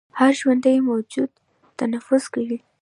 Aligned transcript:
هر 0.19 0.31
ژوندی 0.39 0.77
موجود 0.89 1.31
تنفس 1.79 2.23
کوي 2.33 2.57